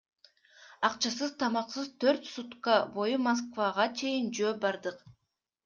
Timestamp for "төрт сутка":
2.05-2.79